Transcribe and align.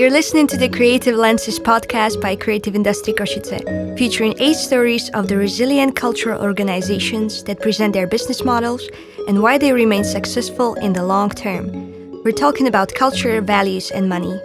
You're 0.00 0.08
listening 0.10 0.46
to 0.46 0.56
the 0.56 0.70
Creative 0.70 1.14
Lenses 1.14 1.58
podcast 1.58 2.22
by 2.22 2.34
Creative 2.34 2.74
Industry 2.74 3.12
Košice, 3.12 3.98
featuring 3.98 4.34
eight 4.40 4.56
stories 4.56 5.10
of 5.10 5.28
the 5.28 5.36
resilient 5.36 5.94
cultural 5.94 6.40
organizations 6.40 7.44
that 7.44 7.60
present 7.60 7.92
their 7.92 8.06
business 8.06 8.42
models 8.42 8.88
and 9.28 9.42
why 9.42 9.58
they 9.58 9.74
remain 9.74 10.02
successful 10.02 10.72
in 10.76 10.94
the 10.94 11.04
long 11.04 11.28
term. 11.28 11.66
We're 12.24 12.32
talking 12.32 12.66
about 12.66 12.94
culture, 12.94 13.42
values, 13.42 13.90
and 13.90 14.08
money. 14.08 14.40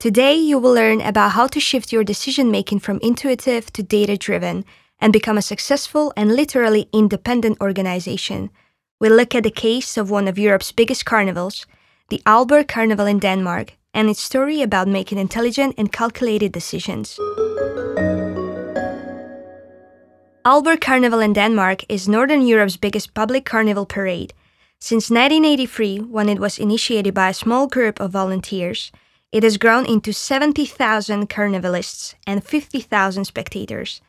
Today, 0.00 0.34
you 0.34 0.58
will 0.58 0.74
learn 0.74 1.02
about 1.02 1.30
how 1.38 1.46
to 1.46 1.60
shift 1.60 1.92
your 1.92 2.02
decision 2.02 2.50
making 2.50 2.80
from 2.80 2.98
intuitive 3.00 3.72
to 3.74 3.84
data 3.84 4.16
driven 4.16 4.64
and 4.98 5.12
become 5.12 5.38
a 5.38 5.48
successful 5.52 6.12
and 6.16 6.34
literally 6.34 6.88
independent 6.92 7.60
organization. 7.60 8.50
We'll 8.98 9.14
look 9.14 9.36
at 9.36 9.44
the 9.44 9.52
case 9.52 9.96
of 9.96 10.10
one 10.10 10.26
of 10.26 10.36
Europe's 10.36 10.72
biggest 10.72 11.04
carnivals 11.04 11.64
the 12.12 12.20
Aalborg 12.26 12.68
Carnival 12.68 13.06
in 13.06 13.18
Denmark, 13.18 13.72
and 13.94 14.10
its 14.10 14.20
story 14.20 14.60
about 14.60 14.86
making 14.86 15.16
intelligent 15.16 15.74
and 15.78 15.90
calculated 15.90 16.52
decisions. 16.52 17.18
Aalborg 20.44 20.82
Carnival 20.82 21.20
in 21.20 21.32
Denmark 21.32 21.86
is 21.88 22.06
Northern 22.06 22.46
Europe's 22.46 22.76
biggest 22.76 23.14
public 23.14 23.46
carnival 23.46 23.86
parade. 23.86 24.34
Since 24.78 25.08
1983, 25.08 26.00
when 26.00 26.28
it 26.28 26.38
was 26.38 26.58
initiated 26.58 27.14
by 27.14 27.30
a 27.30 27.34
small 27.42 27.66
group 27.66 27.98
of 27.98 28.10
volunteers, 28.10 28.92
it 29.32 29.42
has 29.42 29.56
grown 29.56 29.86
into 29.86 30.12
70,000 30.12 31.30
carnivalists 31.30 32.14
and 32.26 32.44
50,000 32.44 33.24
spectators. 33.24 34.02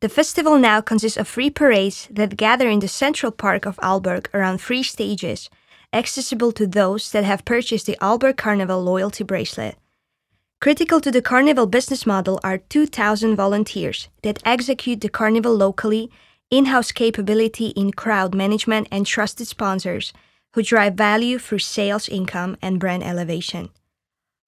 The 0.00 0.08
festival 0.08 0.58
now 0.58 0.80
consists 0.80 1.18
of 1.18 1.26
three 1.26 1.50
parades 1.50 2.06
that 2.08 2.36
gather 2.36 2.68
in 2.68 2.78
the 2.78 2.86
central 2.86 3.32
park 3.32 3.66
of 3.66 3.80
Aalborg 3.82 4.28
around 4.32 4.60
three 4.60 4.84
stages– 4.84 5.50
accessible 5.92 6.52
to 6.52 6.66
those 6.66 7.10
that 7.12 7.24
have 7.24 7.44
purchased 7.44 7.86
the 7.86 7.98
Aalborg 8.00 8.36
Carnival 8.36 8.82
loyalty 8.82 9.24
bracelet. 9.24 9.76
Critical 10.60 11.00
to 11.00 11.10
the 11.10 11.20
Carnival 11.20 11.66
business 11.66 12.06
model 12.06 12.38
are 12.44 12.58
2,000 12.58 13.34
volunteers 13.34 14.08
that 14.22 14.40
execute 14.44 15.00
the 15.00 15.08
Carnival 15.08 15.54
locally, 15.54 16.10
in 16.50 16.66
house 16.66 16.92
capability 16.92 17.68
in 17.68 17.92
crowd 17.92 18.34
management, 18.34 18.86
and 18.90 19.06
trusted 19.06 19.46
sponsors 19.46 20.12
who 20.52 20.62
drive 20.62 20.94
value 20.94 21.38
through 21.38 21.58
sales 21.58 22.08
income 22.08 22.56
and 22.62 22.78
brand 22.78 23.02
elevation. 23.02 23.70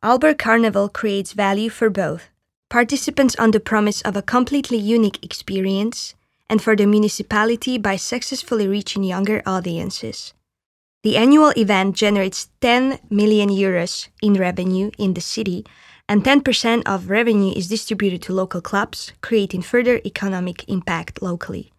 Aalborg 0.03 0.39
Carnival 0.39 0.89
creates 0.89 1.33
value 1.33 1.71
for 1.71 1.91
both 1.91 2.29
participants 2.71 3.35
on 3.37 3.53
the 3.53 3.61
promise 3.61 4.03
of 4.03 4.17
a 4.17 4.23
completely 4.23 4.77
unique 4.77 5.25
experience, 5.25 6.15
and 6.49 6.63
for 6.63 6.77
the 6.77 6.87
municipality 6.87 7.79
by 7.79 7.97
successfully 7.97 8.69
reaching 8.69 9.03
younger 9.03 9.43
audiences. 9.47 10.35
The 11.05 11.19
annual 11.19 11.53
event 11.55 11.97
generates 11.97 12.49
10 12.63 12.99
million 13.11 13.51
euros 13.51 14.09
in 14.23 14.33
revenue 14.41 14.91
in 14.97 15.13
the 15.13 15.21
city, 15.21 15.67
and 16.09 16.25
10% 16.25 16.83
of 16.87 17.11
revenue 17.11 17.53
is 17.55 17.69
distributed 17.69 18.23
to 18.23 18.33
local 18.33 18.63
clubs, 18.63 19.13
creating 19.21 19.61
further 19.61 20.01
economic 20.07 20.67
impact 20.67 21.21
locally. 21.21 21.75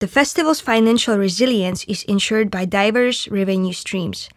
The 0.00 0.08
festival's 0.08 0.62
financial 0.62 1.18
resilience 1.18 1.84
is 1.84 2.04
ensured 2.04 2.50
by 2.50 2.64
diverse 2.64 3.28
revenue 3.28 3.74
streams. 3.74 4.30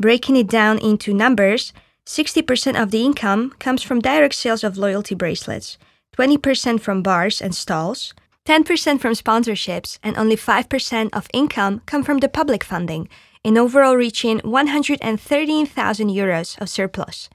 Breaking 0.00 0.36
it 0.36 0.48
down 0.48 0.78
into 0.78 1.12
numbers, 1.12 1.74
60% 2.06 2.82
of 2.82 2.92
the 2.92 3.04
income 3.04 3.52
comes 3.58 3.82
from 3.82 4.00
direct 4.00 4.36
sales 4.36 4.64
of 4.64 4.78
loyalty 4.78 5.14
bracelets, 5.14 5.76
20% 6.16 6.80
from 6.80 7.02
bars 7.02 7.42
and 7.42 7.54
stalls, 7.54 8.14
10% 8.46 9.00
from 9.00 9.12
sponsorships, 9.12 9.98
and 10.02 10.16
only 10.16 10.36
5% 10.36 11.10
of 11.12 11.28
income 11.34 11.82
come 11.84 12.02
from 12.02 12.18
the 12.18 12.28
public 12.28 12.64
funding, 12.64 13.08
in 13.44 13.58
overall 13.58 13.94
reaching 13.94 14.38
113,000 14.38 16.08
euros 16.08 16.58
of 16.60 16.68
surplus. 16.70 17.28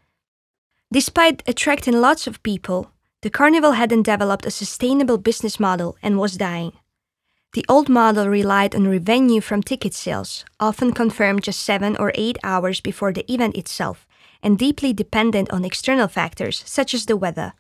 Despite 0.91 1.47
attracting 1.47 2.01
lots 2.01 2.25
of 2.25 2.41
people, 2.41 2.91
the 3.21 3.29
carnival 3.29 3.73
hadn't 3.73 4.03
developed 4.03 4.45
a 4.47 4.51
sustainable 4.51 5.19
business 5.19 5.59
model 5.59 5.95
and 6.01 6.17
was 6.17 6.35
dying. 6.37 6.73
The 7.53 7.65
old 7.69 7.89
model 7.89 8.27
relied 8.27 8.75
on 8.75 8.87
revenue 8.87 9.41
from 9.41 9.61
ticket 9.61 9.93
sales, 9.93 10.45
often 10.59 10.93
confirmed 10.93 11.43
just 11.43 11.59
seven 11.59 11.95
or 11.97 12.11
eight 12.15 12.37
hours 12.43 12.81
before 12.81 13.13
the 13.13 13.31
event 13.31 13.55
itself, 13.55 14.07
and 14.41 14.57
deeply 14.57 14.93
dependent 14.93 15.51
on 15.51 15.65
external 15.65 16.07
factors 16.07 16.63
such 16.65 16.93
as 16.93 17.05
the 17.05 17.17
weather. 17.17 17.53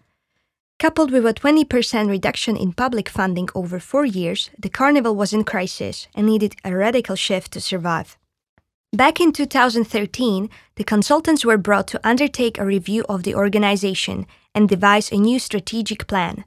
Coupled 0.79 1.11
with 1.11 1.25
a 1.25 1.33
20% 1.33 2.09
reduction 2.09 2.55
in 2.55 2.71
public 2.73 3.09
funding 3.09 3.49
over 3.53 3.79
four 3.79 4.05
years, 4.05 4.49
the 4.57 4.69
carnival 4.69 5.15
was 5.15 5.33
in 5.33 5.43
crisis 5.43 6.07
and 6.15 6.25
needed 6.25 6.55
a 6.63 6.73
radical 6.73 7.15
shift 7.15 7.51
to 7.51 7.59
survive. 7.59 8.17
Back 8.91 9.19
in 9.19 9.31
2013, 9.31 10.49
the 10.75 10.83
consultants 10.83 11.45
were 11.45 11.59
brought 11.59 11.85
to 11.89 12.07
undertake 12.07 12.57
a 12.57 12.65
review 12.65 13.05
of 13.07 13.21
the 13.21 13.35
organization 13.35 14.25
and 14.55 14.67
devise 14.67 15.11
a 15.11 15.17
new 15.17 15.37
strategic 15.37 16.07
plan. 16.07 16.43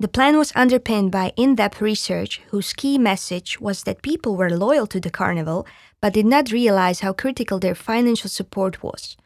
The 0.00 0.08
plan 0.08 0.36
was 0.36 0.52
underpinned 0.56 1.12
by 1.12 1.32
in 1.36 1.54
depth 1.54 1.80
research 1.80 2.40
whose 2.48 2.72
key 2.72 2.98
message 2.98 3.60
was 3.60 3.84
that 3.84 4.02
people 4.02 4.36
were 4.36 4.50
loyal 4.50 4.88
to 4.88 4.98
the 4.98 5.10
carnival 5.10 5.64
but 6.00 6.12
did 6.12 6.26
not 6.26 6.50
realize 6.50 7.00
how 7.00 7.12
critical 7.12 7.60
their 7.60 7.76
financial 7.76 8.28
support 8.28 8.82
was. 8.82 9.16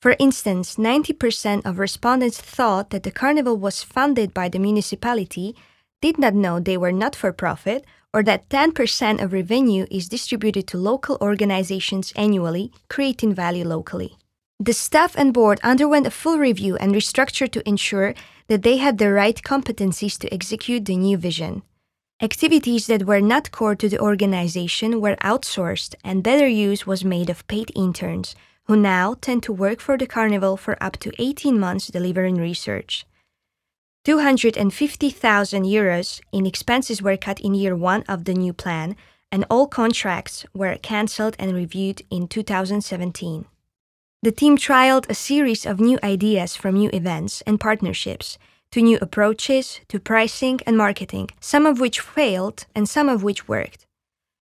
For 0.00 0.16
instance, 0.18 0.74
90% 0.74 1.64
of 1.64 1.78
respondents 1.78 2.40
thought 2.40 2.90
that 2.90 3.04
the 3.04 3.12
carnival 3.12 3.56
was 3.56 3.84
funded 3.84 4.34
by 4.34 4.48
the 4.48 4.58
municipality, 4.58 5.54
did 6.00 6.18
not 6.18 6.34
know 6.34 6.58
they 6.58 6.76
were 6.76 6.90
not 6.90 7.14
for 7.14 7.32
profit, 7.32 7.86
or 8.14 8.22
that 8.22 8.48
10% 8.48 9.22
of 9.22 9.32
revenue 9.32 9.86
is 9.90 10.08
distributed 10.08 10.66
to 10.68 10.78
local 10.78 11.16
organizations 11.20 12.12
annually, 12.14 12.72
creating 12.88 13.34
value 13.34 13.64
locally. 13.64 14.16
The 14.60 14.72
staff 14.72 15.16
and 15.16 15.34
board 15.34 15.58
underwent 15.64 16.06
a 16.06 16.10
full 16.10 16.38
review 16.38 16.76
and 16.76 16.94
restructure 16.94 17.50
to 17.50 17.68
ensure 17.68 18.14
that 18.46 18.62
they 18.62 18.76
had 18.76 18.98
the 18.98 19.12
right 19.12 19.40
competencies 19.42 20.18
to 20.18 20.32
execute 20.32 20.84
the 20.84 20.96
new 20.96 21.16
vision. 21.16 21.62
Activities 22.20 22.86
that 22.86 23.06
were 23.06 23.20
not 23.20 23.50
core 23.50 23.74
to 23.74 23.88
the 23.88 23.98
organization 23.98 25.00
were 25.00 25.16
outsourced, 25.16 25.96
and 26.04 26.22
better 26.22 26.46
use 26.46 26.86
was 26.86 27.04
made 27.04 27.28
of 27.28 27.44
paid 27.48 27.72
interns, 27.74 28.36
who 28.66 28.76
now 28.76 29.14
tend 29.20 29.42
to 29.42 29.52
work 29.52 29.80
for 29.80 29.98
the 29.98 30.06
carnival 30.06 30.56
for 30.56 30.80
up 30.80 30.96
to 30.98 31.10
18 31.18 31.58
months 31.58 31.88
delivering 31.88 32.36
research. 32.36 33.04
250,000 34.04 35.64
euros 35.64 36.20
in 36.32 36.44
expenses 36.44 37.00
were 37.00 37.16
cut 37.16 37.38
in 37.40 37.54
year 37.54 37.76
one 37.76 38.02
of 38.08 38.24
the 38.24 38.34
new 38.34 38.52
plan, 38.52 38.96
and 39.30 39.44
all 39.48 39.68
contracts 39.68 40.44
were 40.52 40.76
cancelled 40.82 41.36
and 41.38 41.54
reviewed 41.54 42.02
in 42.10 42.26
2017. 42.26 43.44
The 44.22 44.32
team 44.32 44.56
trialed 44.56 45.08
a 45.08 45.14
series 45.14 45.64
of 45.64 45.80
new 45.80 45.98
ideas 46.02 46.56
from 46.56 46.76
new 46.76 46.90
events 46.92 47.42
and 47.42 47.60
partnerships 47.60 48.38
to 48.72 48.82
new 48.82 48.98
approaches 49.00 49.80
to 49.88 50.00
pricing 50.00 50.60
and 50.66 50.76
marketing, 50.76 51.28
some 51.40 51.66
of 51.66 51.78
which 51.78 52.00
failed 52.00 52.66
and 52.74 52.88
some 52.88 53.08
of 53.08 53.22
which 53.22 53.46
worked. 53.46 53.86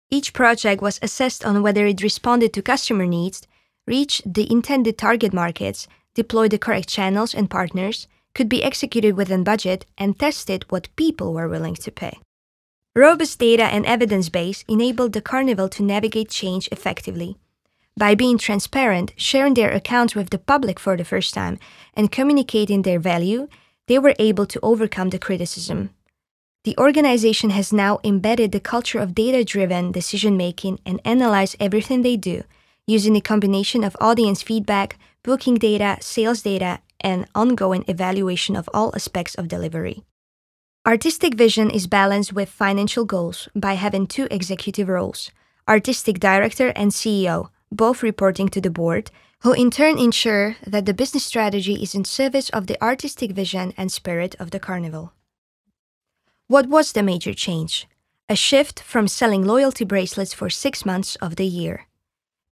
Each 0.09 0.34
project 0.34 0.81
was 0.81 1.00
assessed 1.02 1.46
on 1.46 1.62
whether 1.62 1.86
it 1.86 2.02
responded 2.02 2.53
to 2.53 2.62
customer 2.62 3.06
needs, 3.06 3.46
reached 3.88 4.34
the 4.34 4.52
intended 4.52 4.98
target 4.98 5.34
markets, 5.34 5.88
deployed 6.14 6.52
the 6.52 6.58
correct 6.58 6.88
channels 6.88 7.34
and 7.34 7.50
partners, 7.50 8.08
could 8.34 8.50
be 8.50 8.63
executed 8.63 9.16
within 9.16 9.44
budget 9.44 9.85
and 9.97 10.17
tested 10.17 10.66
what 10.69 10.94
people 10.95 11.34
were 11.34 11.50
willing 11.50 11.75
to 11.75 11.91
pay. 11.91 12.19
Robust 12.95 13.40
data 13.40 13.63
and 13.63 13.85
evidence 13.85 14.29
base 14.29 14.63
enabled 14.67 15.13
the 15.13 15.22
Carnival 15.22 15.69
to 15.69 15.84
navigate 15.84 16.29
change 16.29 16.68
effectively. 16.72 17.38
By 17.95 18.16
being 18.16 18.38
transparent, 18.38 19.13
sharing 19.18 19.53
their 19.53 19.72
accounts 19.72 20.16
with 20.16 20.29
the 20.29 20.38
public 20.38 20.79
for 20.79 20.95
the 20.95 21.06
first 21.06 21.34
time, 21.34 21.59
and 21.94 22.12
communicating 22.12 22.81
their 22.81 23.00
value, 23.00 23.47
they 23.88 24.00
were 24.00 24.16
able 24.19 24.45
to 24.45 24.59
overcome 24.63 25.09
the 25.09 25.19
criticism. 25.19 25.89
The 26.63 26.78
organization 26.78 27.51
has 27.51 27.72
now 27.72 28.00
embedded 28.03 28.51
the 28.51 28.59
culture 28.59 29.00
of 29.00 29.16
data 29.16 29.44
driven 29.44 29.91
decision 29.91 30.38
making 30.38 30.79
and 30.85 31.00
analyze 31.06 31.56
everything 31.59 32.01
they 32.01 32.18
do, 32.18 32.44
using 32.85 33.16
a 33.16 33.22
combination 33.22 33.84
of 33.84 33.95
audience 34.01 34.41
feedback, 34.41 34.98
booking 35.24 35.56
data, 35.56 35.98
sales 36.01 36.42
data, 36.42 36.80
and 37.01 37.28
ongoing 37.34 37.86
evaluation 37.88 38.56
of 38.56 38.69
all 38.74 38.92
aspects 38.96 39.36
of 39.36 39.48
delivery. 39.48 40.04
Artistic 40.86 41.36
vision 41.36 41.69
is 41.69 41.88
balanced 41.88 42.34
with 42.34 42.50
financial 42.50 43.06
goals 43.06 43.50
by 43.56 43.74
having 43.74 44.07
two 44.07 44.28
executive 44.31 44.88
roles 44.88 45.31
artistic 45.68 46.19
director 46.19 46.69
and 46.69 46.92
CEO, 46.92 47.50
both 47.72 48.01
reporting 48.01 48.50
to 48.50 48.60
the 48.60 48.72
board, 48.72 49.12
who 49.42 49.54
in 49.54 49.69
turn 49.69 50.00
ensure 50.00 50.56
that 50.66 50.88
the 50.88 50.94
business 50.94 51.24
strategy 51.24 51.75
is 51.75 51.94
in 51.94 52.04
service 52.04 52.50
of 52.50 52.66
the 52.66 52.81
artistic 52.84 53.31
vision 53.31 53.72
and 53.78 53.92
spirit 53.92 54.36
of 54.40 54.50
the 54.50 54.60
carnival. 54.60 55.13
What 56.48 56.68
was 56.68 56.94
the 56.94 57.04
major 57.04 57.36
change? 57.36 57.88
A 58.28 58.36
shift 58.36 58.80
from 58.80 59.07
selling 59.07 59.45
loyalty 59.45 59.86
bracelets 59.86 60.34
for 60.34 60.50
six 60.50 60.86
months 60.86 61.16
of 61.18 61.36
the 61.36 61.45
year. 61.45 61.86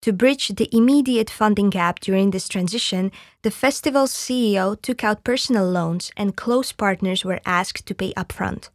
To 0.04 0.14
bridge 0.14 0.50
the 0.50 0.70
immediate 0.72 1.30
funding 1.30 1.70
gap 1.70 2.00
during 2.00 2.32
this 2.32 2.48
transition, 2.48 3.12
the 3.42 3.52
festival's 3.52 4.14
CEO 4.14 4.80
took 4.82 5.04
out 5.04 5.24
personal 5.24 5.70
loans 5.70 6.12
and 6.16 6.36
close 6.36 6.72
partners 6.72 7.26
were 7.26 7.42
asked 7.46 7.86
to 7.88 7.96
pay 7.96 8.14
upfront. 8.14 8.70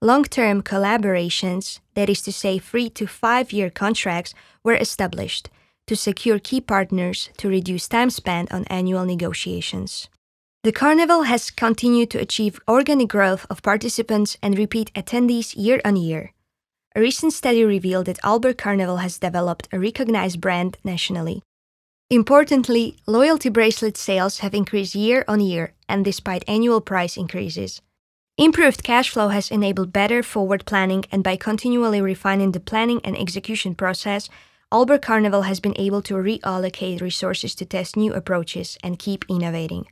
Long 0.00 0.24
term 0.24 0.62
collaborations, 0.62 1.80
that 1.94 2.08
is 2.08 2.22
to 2.22 2.32
say, 2.32 2.58
three 2.58 2.88
to 2.90 3.06
five 3.06 3.52
year 3.52 3.70
contracts, 3.70 4.34
were 4.62 4.76
established 4.76 5.50
to 5.88 5.96
secure 5.96 6.38
key 6.38 6.60
partners 6.60 7.30
to 7.38 7.48
reduce 7.48 7.88
time 7.88 8.10
spent 8.10 8.52
on 8.52 8.64
annual 8.64 9.04
negotiations. 9.04 10.08
The 10.62 10.72
carnival 10.72 11.22
has 11.22 11.50
continued 11.50 12.10
to 12.10 12.20
achieve 12.20 12.60
organic 12.68 13.08
growth 13.08 13.46
of 13.48 13.62
participants 13.62 14.36
and 14.42 14.58
repeat 14.58 14.92
attendees 14.94 15.54
year 15.56 15.80
on 15.84 15.96
year. 15.96 16.32
A 16.98 17.00
recent 17.00 17.32
study 17.32 17.62
revealed 17.62 18.06
that 18.06 18.20
Aalborg 18.24 18.58
Carnival 18.58 18.96
has 18.96 19.20
developed 19.20 19.68
a 19.70 19.78
recognized 19.78 20.40
brand 20.40 20.78
nationally. 20.82 21.44
Importantly, 22.10 22.96
loyalty 23.06 23.50
bracelet 23.50 23.96
sales 23.96 24.40
have 24.40 24.52
increased 24.52 24.96
year 24.96 25.24
on 25.28 25.38
year 25.38 25.74
and 25.88 26.04
despite 26.04 26.42
annual 26.48 26.80
price 26.80 27.16
increases. 27.16 27.80
Improved 28.36 28.82
cash 28.82 29.10
flow 29.10 29.28
has 29.28 29.48
enabled 29.48 29.92
better 29.92 30.24
forward 30.24 30.66
planning, 30.66 31.04
and 31.12 31.22
by 31.22 31.36
continually 31.36 32.00
refining 32.00 32.50
the 32.50 32.58
planning 32.58 33.00
and 33.04 33.16
execution 33.16 33.76
process, 33.76 34.28
Aalborg 34.72 35.02
Carnival 35.02 35.42
has 35.42 35.60
been 35.60 35.76
able 35.76 36.02
to 36.02 36.14
reallocate 36.14 37.00
resources 37.00 37.54
to 37.54 37.64
test 37.64 37.96
new 37.96 38.12
approaches 38.12 38.76
and 38.82 38.98
keep 38.98 39.24
innovating. 39.28 39.86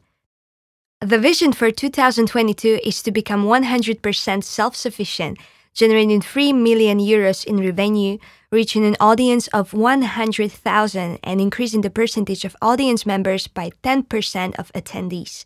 The 1.00 1.20
vision 1.20 1.52
for 1.52 1.70
2022 1.70 2.80
is 2.82 3.00
to 3.04 3.12
become 3.12 3.44
100% 3.44 4.42
self 4.42 4.74
sufficient, 4.74 5.38
generating 5.76 6.22
3 6.22 6.54
million 6.54 6.98
euros 6.98 7.44
in 7.44 7.58
revenue, 7.58 8.16
reaching 8.50 8.84
an 8.84 8.96
audience 8.98 9.46
of 9.48 9.74
100,000, 9.74 11.18
and 11.22 11.40
increasing 11.40 11.82
the 11.82 11.90
percentage 11.90 12.44
of 12.44 12.56
audience 12.62 13.04
members 13.04 13.46
by 13.46 13.70
10% 13.84 14.58
of 14.58 14.72
attendees. 14.72 15.44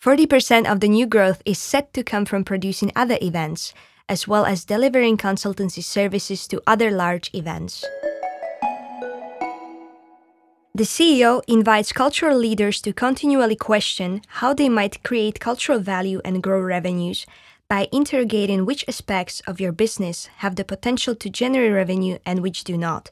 40% 0.00 0.70
of 0.70 0.80
the 0.80 0.88
new 0.88 1.06
growth 1.06 1.42
is 1.46 1.58
set 1.58 1.94
to 1.94 2.02
come 2.02 2.26
from 2.26 2.44
producing 2.44 2.92
other 2.94 3.18
events, 3.22 3.72
as 4.08 4.28
well 4.28 4.44
as 4.44 4.66
delivering 4.66 5.16
consultancy 5.16 5.82
services 5.82 6.46
to 6.48 6.60
other 6.66 6.90
large 6.90 7.30
events. 7.32 7.84
The 10.74 10.84
CEO 10.84 11.42
invites 11.46 11.92
cultural 11.92 12.36
leaders 12.36 12.80
to 12.82 12.92
continually 12.92 13.56
question 13.56 14.22
how 14.40 14.52
they 14.54 14.68
might 14.68 15.02
create 15.02 15.38
cultural 15.38 15.78
value 15.78 16.20
and 16.24 16.42
grow 16.42 16.60
revenues 16.60 17.26
by 17.72 17.88
interrogating 17.90 18.66
which 18.66 18.84
aspects 18.86 19.40
of 19.46 19.58
your 19.58 19.72
business 19.72 20.26
have 20.44 20.56
the 20.56 20.64
potential 20.72 21.14
to 21.14 21.30
generate 21.30 21.72
revenue 21.72 22.18
and 22.26 22.40
which 22.40 22.64
do 22.64 22.76
not. 22.76 23.10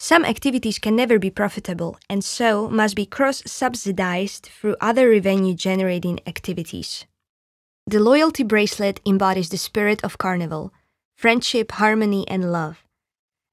Some 0.00 0.24
activities 0.24 0.80
can 0.80 0.96
never 0.96 1.16
be 1.20 1.30
profitable 1.30 1.96
and 2.10 2.24
so 2.24 2.68
must 2.68 2.96
be 2.96 3.06
cross 3.06 3.40
subsidized 3.46 4.46
through 4.46 4.74
other 4.80 5.10
revenue 5.10 5.54
generating 5.54 6.18
activities. 6.26 7.04
The 7.86 8.00
loyalty 8.00 8.42
bracelet 8.42 8.98
embodies 9.06 9.50
the 9.50 9.58
spirit 9.58 10.02
of 10.02 10.18
Carnival 10.18 10.72
friendship, 11.16 11.70
harmony, 11.70 12.26
and 12.26 12.50
love. 12.50 12.82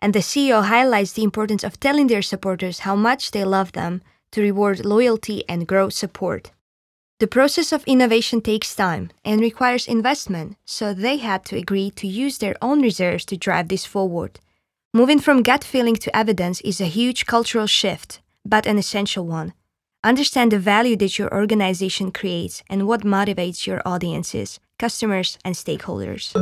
And 0.01 0.11
the 0.11 0.25
CEO 0.29 0.63
highlights 0.63 1.13
the 1.13 1.23
importance 1.23 1.63
of 1.63 1.79
telling 1.79 2.07
their 2.07 2.23
supporters 2.23 2.79
how 2.79 2.95
much 2.95 3.29
they 3.29 3.45
love 3.45 3.73
them 3.73 4.01
to 4.31 4.41
reward 4.41 4.83
loyalty 4.83 5.43
and 5.47 5.67
grow 5.67 5.89
support. 5.89 6.49
The 7.21 7.27
process 7.27 7.71
of 7.71 7.83
innovation 7.85 8.41
takes 8.41 8.73
time 8.73 9.11
and 9.23 9.39
requires 9.39 9.87
investment, 9.87 10.57
so 10.65 10.91
they 10.91 11.17
had 11.17 11.45
to 11.45 11.55
agree 11.55 11.91
to 11.91 12.07
use 12.07 12.39
their 12.39 12.55
own 12.63 12.81
reserves 12.81 13.25
to 13.25 13.37
drive 13.37 13.67
this 13.67 13.85
forward. 13.85 14.39
Moving 14.91 15.19
from 15.19 15.43
gut 15.43 15.63
feeling 15.63 15.95
to 15.97 16.17
evidence 16.17 16.61
is 16.61 16.81
a 16.81 16.85
huge 16.85 17.27
cultural 17.27 17.67
shift, 17.67 18.21
but 18.43 18.65
an 18.65 18.79
essential 18.79 19.27
one. 19.27 19.53
Understand 20.03 20.51
the 20.51 20.57
value 20.57 20.95
that 20.95 21.19
your 21.19 21.31
organization 21.31 22.11
creates 22.11 22.63
and 22.67 22.87
what 22.87 23.01
motivates 23.01 23.67
your 23.67 23.83
audiences, 23.85 24.59
customers, 24.79 25.37
and 25.45 25.53
stakeholders. 25.53 26.33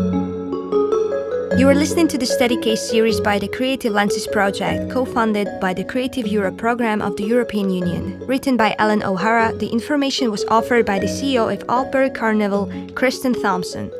You 1.59 1.67
are 1.67 1.75
listening 1.75 2.07
to 2.07 2.17
the 2.17 2.25
Study 2.25 2.55
Case 2.55 2.89
series 2.89 3.19
by 3.19 3.37
the 3.37 3.49
Creative 3.49 3.91
Lenses 3.91 4.27
Project, 4.27 4.89
co 4.89 5.03
funded 5.03 5.49
by 5.59 5.73
the 5.73 5.83
Creative 5.83 6.25
Europe 6.25 6.55
program 6.55 7.01
of 7.01 7.17
the 7.17 7.25
European 7.25 7.69
Union. 7.69 8.17
Written 8.25 8.55
by 8.55 8.77
Ellen 8.79 9.03
O'Hara, 9.03 9.51
the 9.51 9.67
information 9.67 10.31
was 10.31 10.45
offered 10.45 10.85
by 10.85 10.99
the 10.99 11.05
CEO 11.07 11.51
of 11.51 11.67
Aalborg 11.67 12.15
Carnival, 12.15 12.71
Kristen 12.95 13.33
Thompson 13.33 13.91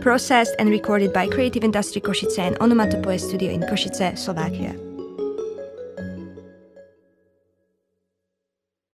processed 0.00 0.56
and 0.58 0.68
recorded 0.70 1.12
by 1.12 1.28
Creative 1.28 1.62
Industry 1.62 2.00
Košice 2.00 2.40
and 2.40 2.58
Onomatopoe 2.60 3.16
Studio 3.16 3.52
in 3.52 3.60
Košice, 3.60 4.18
Slovakia. 4.18 4.93